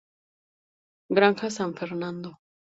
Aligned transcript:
Granja 1.17 1.51
San 1.59 1.75
Fernando. 1.79 2.37